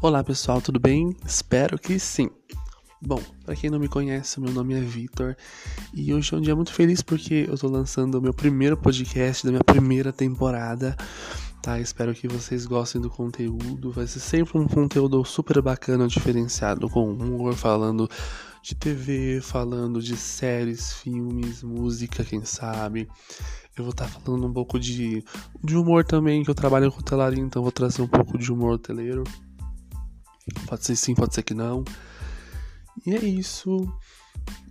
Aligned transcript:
Olá 0.00 0.22
pessoal, 0.22 0.62
tudo 0.62 0.78
bem? 0.78 1.16
Espero 1.26 1.76
que 1.76 1.98
sim. 1.98 2.30
Bom, 3.02 3.20
para 3.44 3.56
quem 3.56 3.68
não 3.68 3.80
me 3.80 3.88
conhece, 3.88 4.40
meu 4.40 4.52
nome 4.52 4.74
é 4.74 4.80
Vitor 4.80 5.36
e 5.92 6.14
hoje 6.14 6.32
é 6.32 6.38
um 6.38 6.40
dia 6.40 6.54
muito 6.54 6.72
feliz 6.72 7.02
porque 7.02 7.46
eu 7.48 7.58
tô 7.58 7.66
lançando 7.66 8.14
o 8.14 8.22
meu 8.22 8.32
primeiro 8.32 8.76
podcast 8.76 9.44
da 9.44 9.50
minha 9.50 9.64
primeira 9.64 10.12
temporada. 10.12 10.96
Tá, 11.60 11.80
espero 11.80 12.14
que 12.14 12.28
vocês 12.28 12.64
gostem 12.64 13.00
do 13.00 13.10
conteúdo. 13.10 13.90
Vai 13.90 14.06
ser 14.06 14.20
sempre 14.20 14.56
um 14.56 14.68
conteúdo 14.68 15.24
super 15.24 15.60
bacana, 15.60 16.06
diferenciado, 16.06 16.88
com 16.88 17.10
humor, 17.10 17.54
falando 17.54 18.08
de 18.62 18.76
TV, 18.76 19.40
falando 19.42 20.00
de 20.00 20.16
séries, 20.16 20.92
filmes, 20.92 21.64
música, 21.64 22.22
quem 22.22 22.44
sabe. 22.44 23.08
Eu 23.76 23.82
vou 23.82 23.90
estar 23.90 24.04
tá 24.04 24.20
falando 24.20 24.46
um 24.46 24.52
pouco 24.52 24.78
de, 24.78 25.24
de 25.64 25.76
humor 25.76 26.04
também, 26.04 26.44
que 26.44 26.50
eu 26.50 26.54
trabalho 26.54 26.92
com 26.92 27.00
hotelaria, 27.00 27.42
então 27.42 27.62
vou 27.62 27.72
trazer 27.72 28.00
um 28.00 28.08
pouco 28.08 28.38
de 28.38 28.52
humor 28.52 28.74
hoteleiro. 28.74 29.24
Pode 30.66 30.84
ser 30.84 30.96
sim, 30.96 31.14
pode 31.14 31.34
ser 31.34 31.42
que 31.42 31.54
não. 31.54 31.84
E 33.06 33.14
é 33.14 33.24
isso. 33.24 33.86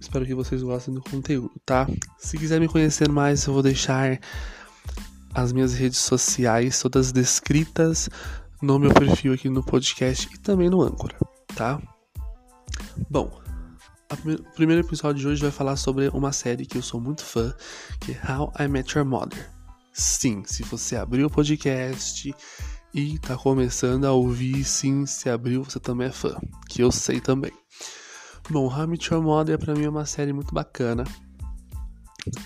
Espero 0.00 0.26
que 0.26 0.34
vocês 0.34 0.62
gostem 0.62 0.94
do 0.94 1.02
conteúdo, 1.02 1.52
tá? 1.64 1.86
Se 2.18 2.36
quiser 2.38 2.60
me 2.60 2.68
conhecer 2.68 3.08
mais, 3.08 3.44
eu 3.46 3.52
vou 3.52 3.62
deixar 3.62 4.18
as 5.34 5.52
minhas 5.52 5.74
redes 5.74 5.98
sociais 5.98 6.80
todas 6.80 7.12
descritas 7.12 8.08
no 8.62 8.78
meu 8.78 8.92
perfil 8.92 9.34
aqui 9.34 9.50
no 9.50 9.62
podcast 9.62 10.28
e 10.32 10.38
também 10.38 10.70
no 10.70 10.82
Anchor, 10.82 11.12
tá? 11.54 11.80
Bom, 13.10 13.40
o 14.12 14.54
primeiro 14.54 14.86
episódio 14.86 15.20
de 15.20 15.28
hoje 15.28 15.42
vai 15.42 15.50
falar 15.50 15.76
sobre 15.76 16.08
uma 16.08 16.32
série 16.32 16.64
que 16.64 16.78
eu 16.78 16.82
sou 16.82 17.00
muito 17.00 17.22
fã, 17.22 17.54
que 18.00 18.12
é 18.12 18.32
How 18.32 18.52
I 18.58 18.68
Met 18.68 18.96
Your 18.96 19.06
Mother. 19.06 19.50
Sim, 19.92 20.42
se 20.46 20.62
você 20.62 20.96
abriu 20.96 21.26
o 21.26 21.30
podcast 21.30 22.34
e 22.96 23.18
tá 23.18 23.36
começando 23.36 24.06
a 24.06 24.12
ouvir, 24.12 24.64
sim, 24.64 25.04
se 25.04 25.28
abriu, 25.28 25.62
você 25.62 25.78
também 25.78 26.08
é 26.08 26.10
fã, 26.10 26.34
que 26.66 26.82
eu 26.82 26.90
sei 26.90 27.20
também. 27.20 27.52
Bom, 28.48 28.72
How 28.74 28.84
I 28.84 28.86
Met 28.86 29.12
Your 29.12 29.22
Mother 29.22 29.58
pra 29.58 29.74
mim 29.74 29.84
é 29.84 29.88
uma 29.90 30.06
série 30.06 30.32
muito 30.32 30.54
bacana. 30.54 31.04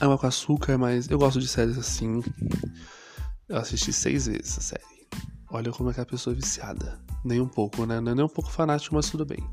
É 0.00 0.06
uma 0.08 0.18
com 0.18 0.26
açúcar, 0.26 0.76
mas 0.76 1.08
eu 1.08 1.20
gosto 1.20 1.38
de 1.38 1.46
séries 1.46 1.78
assim. 1.78 2.20
Eu 3.48 3.58
assisti 3.58 3.92
seis 3.92 4.26
vezes 4.26 4.58
a 4.58 4.60
série. 4.60 5.06
Olha 5.52 5.70
como 5.70 5.90
é 5.90 5.94
que 5.94 6.00
a 6.00 6.06
pessoa 6.06 6.34
é 6.34 6.36
viciada. 6.36 7.00
Nem 7.24 7.40
um 7.40 7.48
pouco, 7.48 7.86
né? 7.86 8.00
Não 8.00 8.10
é 8.10 8.14
nem 8.16 8.24
um 8.24 8.28
pouco 8.28 8.50
fanático, 8.50 8.96
mas 8.96 9.08
tudo 9.08 9.24
bem. 9.24 9.48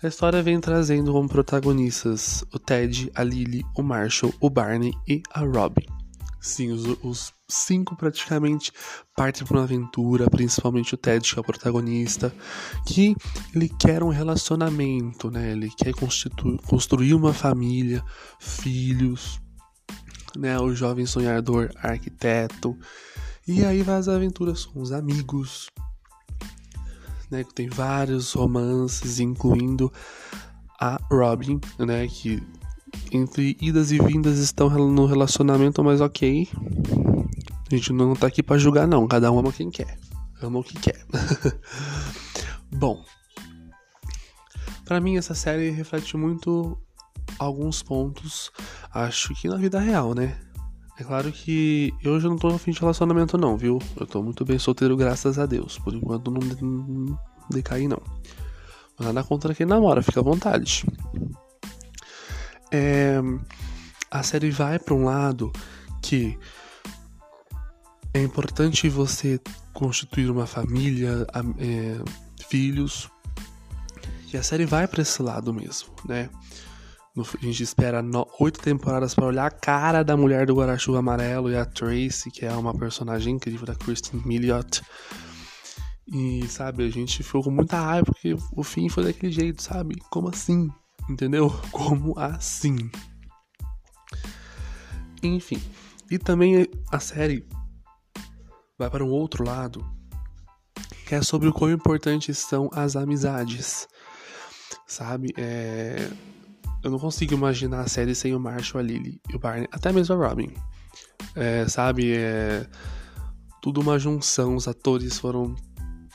A 0.00 0.06
história 0.06 0.40
vem 0.44 0.60
trazendo 0.60 1.12
como 1.12 1.28
protagonistas 1.28 2.44
o 2.54 2.58
Ted, 2.60 3.10
a 3.16 3.24
Lily, 3.24 3.64
o 3.76 3.82
Marshall, 3.82 4.32
o 4.40 4.48
Barney 4.48 4.92
e 5.08 5.24
a 5.32 5.40
Robin. 5.40 5.97
Sim, 6.40 6.70
os, 6.70 6.84
os 7.02 7.32
cinco 7.48 7.96
praticamente 7.96 8.72
partem 9.16 9.44
para 9.46 9.56
uma 9.56 9.64
aventura, 9.64 10.30
principalmente 10.30 10.94
o 10.94 10.96
Ted, 10.96 11.32
que 11.32 11.38
é 11.38 11.40
o 11.40 11.44
protagonista, 11.44 12.32
que 12.86 13.16
ele 13.54 13.68
quer 13.68 14.02
um 14.02 14.08
relacionamento, 14.08 15.30
né? 15.30 15.52
Ele 15.52 15.68
quer 15.70 15.92
construir 16.66 17.14
uma 17.14 17.32
família, 17.32 18.04
filhos, 18.38 19.40
né? 20.36 20.58
O 20.60 20.74
jovem 20.74 21.06
sonhador 21.06 21.70
arquiteto. 21.76 22.78
E 23.46 23.64
aí 23.64 23.82
vai 23.82 23.96
as 23.96 24.08
aventuras 24.08 24.64
com 24.64 24.80
os 24.80 24.92
amigos, 24.92 25.68
né? 27.30 27.44
Tem 27.54 27.68
vários 27.68 28.32
romances, 28.32 29.18
incluindo 29.18 29.92
a 30.80 31.00
Robin, 31.10 31.60
né? 31.78 32.06
Que 32.06 32.40
entre 33.12 33.56
idas 33.60 33.90
e 33.90 33.98
vindas 33.98 34.38
estão 34.38 34.68
no 34.68 35.06
relacionamento, 35.06 35.82
mas 35.82 36.00
ok. 36.00 36.48
A 37.70 37.74
gente 37.74 37.92
não 37.92 38.14
tá 38.14 38.26
aqui 38.26 38.42
para 38.42 38.58
julgar, 38.58 38.86
não. 38.86 39.06
Cada 39.06 39.30
um 39.30 39.38
ama 39.38 39.52
quem 39.52 39.70
quer. 39.70 39.98
Ama 40.40 40.60
o 40.60 40.64
que 40.64 40.78
quer. 40.78 41.04
Bom, 42.70 43.02
para 44.84 45.00
mim 45.00 45.16
essa 45.16 45.34
série 45.34 45.70
reflete 45.70 46.16
muito 46.16 46.78
alguns 47.38 47.82
pontos, 47.82 48.50
acho 48.92 49.34
que 49.34 49.48
na 49.48 49.56
vida 49.56 49.78
real, 49.78 50.14
né? 50.14 50.38
É 50.98 51.04
claro 51.04 51.30
que 51.30 51.94
eu 52.02 52.18
já 52.18 52.28
não 52.28 52.36
tô 52.36 52.48
afim 52.48 52.72
de 52.72 52.80
relacionamento 52.80 53.38
não, 53.38 53.56
viu? 53.56 53.78
Eu 53.98 54.06
tô 54.06 54.20
muito 54.22 54.44
bem 54.44 54.58
solteiro, 54.58 54.96
graças 54.96 55.38
a 55.38 55.46
Deus. 55.46 55.78
Por 55.78 55.94
enquanto 55.94 56.30
não, 56.30 56.40
não 56.40 57.18
decaí 57.50 57.86
não. 57.86 58.02
Nada 58.98 59.22
contra 59.22 59.54
quem 59.54 59.64
namora, 59.64 60.02
fica 60.02 60.18
à 60.18 60.22
vontade. 60.24 60.84
É, 62.70 63.18
a 64.10 64.22
série 64.22 64.50
vai 64.50 64.78
para 64.78 64.94
um 64.94 65.04
lado 65.04 65.52
que 66.02 66.38
é 68.14 68.22
importante 68.22 68.88
você 68.88 69.40
constituir 69.72 70.30
uma 70.30 70.46
família, 70.46 71.26
é, 71.58 72.00
filhos. 72.48 73.08
E 74.32 74.36
a 74.36 74.42
série 74.42 74.66
vai 74.66 74.86
para 74.86 75.02
esse 75.02 75.22
lado 75.22 75.52
mesmo, 75.54 75.88
né? 76.04 76.28
a 77.20 77.44
gente 77.44 77.62
espera 77.62 78.04
oito 78.38 78.60
temporadas 78.60 79.14
para 79.14 79.26
olhar 79.26 79.46
a 79.46 79.50
cara 79.50 80.02
da 80.04 80.16
mulher 80.16 80.46
do 80.46 80.54
guarda-chuva 80.54 80.98
amarelo 80.98 81.50
e 81.50 81.56
a 81.56 81.64
Tracy, 81.64 82.30
que 82.30 82.44
é 82.44 82.52
uma 82.52 82.72
personagem 82.76 83.34
incrível 83.34 83.66
da 83.66 83.74
Kristen 83.74 84.22
Miliot. 84.24 84.82
E, 86.06 86.46
sabe, 86.48 86.86
a 86.86 86.90
gente 86.90 87.22
ficou 87.22 87.42
com 87.42 87.50
muita 87.50 87.80
raiva 87.80 88.06
porque 88.06 88.36
o 88.52 88.62
fim 88.62 88.88
foi 88.88 89.04
daquele 89.04 89.32
jeito, 89.32 89.62
sabe? 89.62 89.96
Como 90.10 90.28
assim? 90.28 90.70
Entendeu? 91.08 91.50
Como 91.72 92.18
assim? 92.18 92.90
Enfim. 95.22 95.62
E 96.10 96.18
também 96.18 96.66
a 96.90 97.00
série 97.00 97.46
vai 98.78 98.88
para 98.88 99.04
um 99.04 99.10
outro 99.10 99.44
lado, 99.44 99.84
que 101.06 101.14
é 101.14 101.22
sobre 101.22 101.48
o 101.48 101.52
quão 101.52 101.70
importantes 101.70 102.38
são 102.38 102.70
as 102.72 102.96
amizades. 102.96 103.88
Sabe? 104.86 105.34
É 105.36 106.10
eu 106.82 106.90
não 106.90 106.98
consigo 106.98 107.34
imaginar 107.34 107.80
a 107.80 107.88
série 107.88 108.14
sem 108.14 108.34
o 108.34 108.40
Marshall, 108.40 108.80
a 108.80 108.86
Lily 108.86 109.20
e 109.28 109.36
o 109.36 109.38
Barney, 109.38 109.68
até 109.72 109.92
mesmo 109.92 110.14
a 110.14 110.28
Robin. 110.28 110.52
É, 111.34 111.66
sabe, 111.68 112.14
é 112.14 112.66
tudo 113.60 113.80
uma 113.80 113.98
junção, 113.98 114.54
os 114.54 114.68
atores 114.68 115.18
foram 115.18 115.54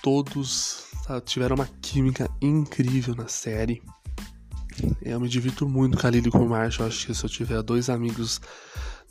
todos, 0.01 0.85
sabe, 1.05 1.25
tiveram 1.25 1.55
uma 1.55 1.67
química 1.81 2.29
incrível 2.41 3.13
na 3.15 3.27
série. 3.27 3.81
Eu 5.01 5.19
me 5.19 5.29
divirto 5.29 5.67
muito 5.67 5.97
com 5.97 6.07
a 6.07 6.09
Lily 6.09 6.27
e 6.27 6.31
com 6.31 6.45
o 6.45 6.49
Marshall, 6.49 6.87
acho 6.87 7.05
que 7.05 7.13
se 7.13 7.23
eu 7.23 7.29
tiver 7.29 7.61
dois 7.61 7.89
amigos 7.89 8.41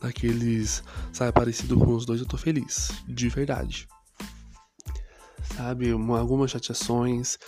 daqueles, 0.01 0.83
sabe, 1.13 1.33
parecido 1.33 1.79
com 1.79 1.95
os 1.95 2.05
dois, 2.05 2.21
eu 2.21 2.27
tô 2.27 2.37
feliz, 2.37 2.91
de 3.07 3.29
verdade. 3.29 3.87
Sabe, 5.57 5.91
algumas 5.91 6.51
chateações, 6.51 7.39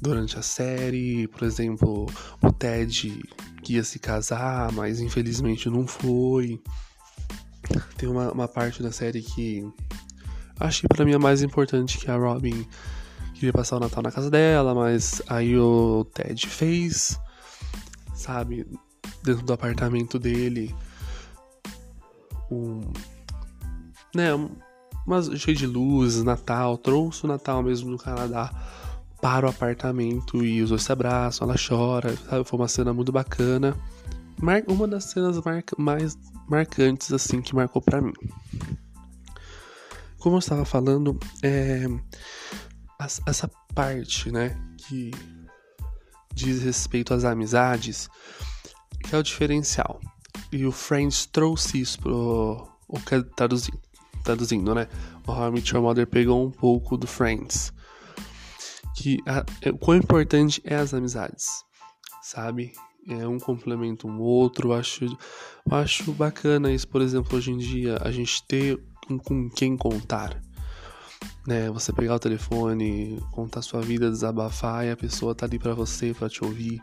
durante 0.00 0.38
a 0.38 0.42
série, 0.42 1.28
por 1.28 1.44
exemplo, 1.44 2.06
o 2.42 2.52
Ted 2.52 3.20
que 3.62 3.74
ia 3.74 3.84
se 3.84 3.98
casar, 3.98 4.72
mas 4.72 5.00
infelizmente 5.00 5.68
não 5.68 5.86
foi. 5.86 6.60
Tem 7.96 8.08
uma, 8.08 8.32
uma 8.32 8.48
parte 8.48 8.82
da 8.82 8.92
série 8.92 9.20
que 9.22 9.62
acho 10.58 10.82
que 10.82 10.88
pra 10.88 11.04
mim 11.04 11.12
é 11.12 11.18
mais 11.18 11.42
importante 11.42 11.98
que 11.98 12.10
a 12.10 12.16
Robin 12.16 12.66
queria 13.38 13.52
passar 13.52 13.76
o 13.76 13.80
Natal 13.80 14.02
na 14.02 14.10
casa 14.10 14.30
dela, 14.30 14.74
mas 14.74 15.22
aí 15.28 15.56
o 15.56 16.04
Ted 16.12 16.46
fez, 16.46 17.18
sabe, 18.14 18.66
dentro 19.22 19.44
do 19.44 19.52
apartamento 19.52 20.18
dele, 20.18 20.74
um, 22.50 22.80
né, 24.14 24.30
mas 25.06 25.28
cheio 25.40 25.56
de 25.56 25.66
luzes, 25.66 26.24
Natal, 26.24 26.76
trouxe 26.76 27.24
o 27.24 27.28
Natal 27.28 27.62
mesmo 27.62 27.90
no 27.90 27.98
Canadá 27.98 28.50
para 29.20 29.46
o 29.46 29.50
apartamento 29.50 30.44
e 30.44 30.60
os 30.62 30.70
dois 30.70 30.82
se 30.82 30.92
abraçam, 30.92 31.48
ela 31.48 31.58
chora, 31.58 32.16
sabe? 32.16 32.44
Foi 32.44 32.58
uma 32.58 32.68
cena 32.68 32.92
muito 32.92 33.10
bacana. 33.10 33.76
Mar 34.40 34.62
uma 34.68 34.86
das 34.86 35.04
cenas 35.04 35.42
mar 35.42 35.62
mais 35.76 36.16
marcantes, 36.48 37.12
assim, 37.12 37.40
que 37.40 37.54
marcou 37.54 37.82
para 37.82 38.00
mim. 38.00 38.12
Como 40.18 40.36
eu 40.36 40.40
estava 40.40 40.64
falando, 40.64 41.18
é, 41.42 41.86
essa 42.98 43.48
parte, 43.74 44.30
né, 44.30 44.58
que 44.76 45.10
diz 46.34 46.62
respeito 46.62 47.14
às 47.14 47.24
amizades, 47.24 48.08
que 49.04 49.14
é 49.14 49.18
o 49.18 49.22
diferencial. 49.22 50.00
E 50.52 50.64
o 50.64 50.72
Friends 50.72 51.26
trouxe 51.26 51.80
isso 51.80 52.00
pro. 52.00 52.68
O 52.88 52.98
que 53.00 53.22
traduzindo, 53.36 53.78
traduzindo, 54.24 54.74
né? 54.74 54.88
O 55.26 55.32
How 55.32 55.48
I 55.48 55.50
Met 55.52 55.74
Your 55.74 55.82
Mother 55.82 56.06
pegou 56.06 56.46
um 56.46 56.50
pouco 56.50 56.96
do 56.96 57.06
Friends 57.06 57.72
que 58.98 59.22
a, 59.24 59.44
é, 59.62 59.70
o 59.70 59.78
quão 59.78 59.96
importante 59.96 60.60
é 60.64 60.74
as 60.74 60.92
amizades, 60.92 61.64
sabe? 62.20 62.72
É 63.08 63.26
um 63.26 63.38
complemento 63.38 64.08
um 64.08 64.20
outro. 64.20 64.72
Acho, 64.72 65.06
acho 65.70 66.12
bacana 66.12 66.72
isso, 66.72 66.88
por 66.88 67.00
exemplo, 67.00 67.38
hoje 67.38 67.52
em 67.52 67.56
dia, 67.56 67.96
a 68.02 68.10
gente 68.10 68.44
ter 68.46 68.78
um, 69.08 69.16
com 69.16 69.48
quem 69.48 69.76
contar. 69.76 70.42
Né, 71.46 71.70
você 71.70 71.92
pegar 71.92 72.16
o 72.16 72.18
telefone, 72.18 73.18
contar 73.32 73.62
sua 73.62 73.80
vida, 73.80 74.10
desabafar 74.10 74.84
e 74.84 74.90
a 74.90 74.96
pessoa 74.96 75.34
tá 75.34 75.46
ali 75.46 75.58
para 75.58 75.74
você, 75.74 76.12
para 76.12 76.28
te 76.28 76.44
ouvir. 76.44 76.82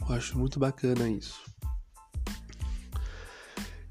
Eu 0.00 0.14
acho 0.14 0.38
muito 0.38 0.58
bacana 0.58 1.08
isso. 1.08 1.40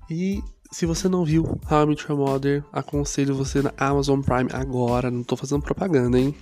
E 0.09 0.43
Se 0.71 0.85
você 0.85 1.09
não 1.09 1.25
viu 1.25 1.43
How 1.69 1.83
I 1.83 1.85
Met 1.87 2.05
Your 2.07 2.17
Mother, 2.19 2.63
aconselho 2.71 3.33
você 3.33 3.59
na 3.59 3.73
Amazon 3.75 4.21
Prime 4.21 4.49
agora. 4.53 5.09
Não 5.09 5.23
tô 5.23 5.35
fazendo 5.35 5.63
propaganda, 5.63 6.19
hein? 6.19 6.35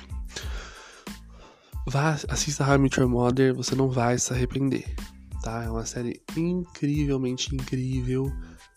Vá, 1.88 2.18
assista 2.28 2.68
How 2.68 2.76
I 2.76 2.78
Met 2.78 3.00
Your 3.00 3.10
Mother, 3.10 3.56
você 3.56 3.74
não 3.74 3.90
vai 3.90 4.20
se 4.20 4.34
arrepender, 4.34 4.94
tá? 5.42 5.64
É 5.64 5.70
uma 5.70 5.86
série 5.86 6.22
incrivelmente 6.36 7.56
incrível. 7.56 8.30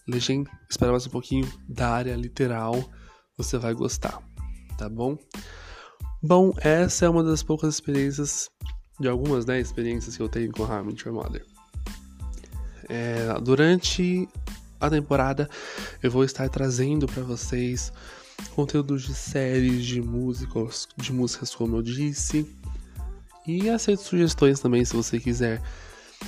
Legend, 0.07 0.49
espera 0.69 0.93
mais 0.93 1.07
um 1.09 1.11
pouquinho 1.11 1.51
da 1.69 1.91
área 1.91 2.15
literal, 2.15 2.89
você 3.43 3.57
vai 3.57 3.73
gostar, 3.73 4.23
tá 4.77 4.89
bom? 4.89 5.17
Bom, 6.23 6.53
essa 6.59 7.07
é 7.07 7.09
uma 7.09 7.25
das 7.25 7.43
poucas 7.43 7.75
experiências, 7.75 8.51
de 8.99 9.09
algumas 9.09 9.47
né, 9.47 9.59
experiências 9.59 10.15
que 10.15 10.23
eu 10.23 10.29
tenho 10.29 10.53
com 10.53 10.63
How 10.65 10.85
I 10.91 11.11
Mother. 11.11 11.47
É, 12.89 13.33
durante 13.43 14.29
a 14.79 14.91
temporada 14.91 15.49
eu 16.03 16.11
vou 16.11 16.25
estar 16.25 16.49
trazendo 16.51 17.07
para 17.07 17.23
vocês 17.23 17.93
conteúdos 18.55 19.03
de 19.05 19.15
séries, 19.15 19.87
de 19.87 20.03
músicos, 20.03 20.87
de 20.97 21.13
músicas 21.13 21.55
como 21.55 21.77
eu 21.77 21.83
disse, 21.83 22.47
e 23.47 23.71
aceito 23.71 24.03
sugestões 24.03 24.61
também 24.61 24.85
se 24.85 24.95
você 24.95 25.19
quiser 25.19 25.63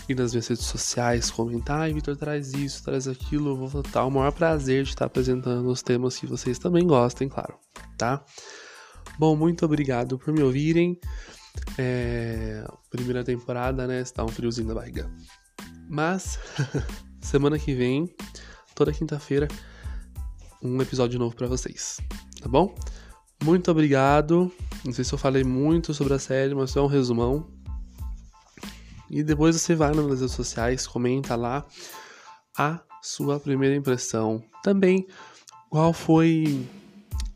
ir 0.08 0.14
nas 0.14 0.32
minhas 0.32 0.46
redes 0.48 0.64
sociais, 0.64 1.30
comentar, 1.30 1.82
ai 1.82 1.92
Vitor, 1.92 2.16
traz 2.16 2.52
isso, 2.52 2.82
traz 2.84 3.06
aquilo, 3.06 3.50
eu 3.50 3.66
vou 3.66 3.80
estar 3.80 4.04
o 4.04 4.10
maior 4.10 4.32
prazer 4.32 4.84
de 4.84 4.90
estar 4.90 5.06
apresentando 5.06 5.68
os 5.68 5.82
temas 5.82 6.16
que 6.16 6.26
vocês 6.26 6.58
também 6.58 6.86
gostem, 6.86 7.28
claro, 7.28 7.54
tá? 7.96 8.24
Bom, 9.18 9.36
muito 9.36 9.64
obrigado 9.64 10.18
por 10.18 10.32
me 10.32 10.42
ouvirem. 10.42 10.98
É... 11.78 12.64
Primeira 12.90 13.22
temporada, 13.22 13.86
né? 13.86 14.00
Está 14.00 14.24
um 14.24 14.28
friozinho 14.28 14.68
na 14.68 14.74
barriga. 14.74 15.10
Mas, 15.88 16.38
semana 17.20 17.58
que 17.58 17.74
vem, 17.74 18.08
toda 18.74 18.92
quinta-feira, 18.92 19.48
um 20.62 20.80
episódio 20.80 21.18
novo 21.18 21.36
para 21.36 21.46
vocês, 21.46 21.98
tá 22.40 22.48
bom? 22.48 22.74
Muito 23.44 23.70
obrigado. 23.70 24.50
Não 24.84 24.92
sei 24.92 25.04
se 25.04 25.12
eu 25.12 25.18
falei 25.18 25.44
muito 25.44 25.92
sobre 25.92 26.14
a 26.14 26.18
série, 26.18 26.54
mas 26.54 26.70
só 26.70 26.84
um 26.84 26.88
resumão. 26.88 27.46
E 29.12 29.22
depois 29.22 29.54
você 29.54 29.74
vai 29.74 29.92
nas 29.92 30.20
redes 30.20 30.32
sociais, 30.32 30.86
comenta 30.86 31.36
lá 31.36 31.66
a 32.56 32.80
sua 33.02 33.38
primeira 33.38 33.76
impressão. 33.76 34.42
Também 34.62 35.06
qual 35.68 35.92
foi 35.92 36.66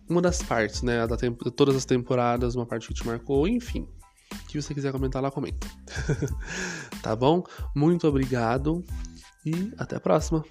uma 0.09 0.23
das 0.23 0.43
partes, 0.43 0.81
né? 0.81 1.07
Da 1.07 1.19
todas 1.55 1.77
as 1.77 1.85
temporadas, 1.85 2.55
uma 2.55 2.65
parte 2.65 2.89
que 2.89 2.95
te 2.95 3.07
marcou, 3.07 3.47
enfim. 3.47 3.87
O 4.33 4.47
que 4.49 4.61
você 4.61 4.73
quiser 4.73 4.91
comentar 4.91 5.23
lá, 5.23 5.31
comenta. 5.31 5.67
tá 7.03 7.15
bom? 7.15 7.45
Muito 7.75 8.09
obrigado 8.09 8.83
e 9.45 9.71
até 9.77 9.97
a 9.97 10.01
próxima. 10.01 10.43